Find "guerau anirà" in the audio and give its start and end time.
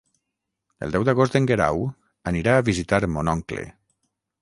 1.53-2.59